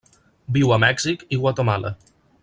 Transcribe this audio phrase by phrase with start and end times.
[0.55, 1.93] Viu a Mèxic i Guatemala.